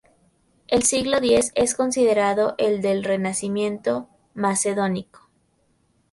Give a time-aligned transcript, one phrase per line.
[0.67, 5.29] El siglo X es considerado el del "Renacimiento macedónico".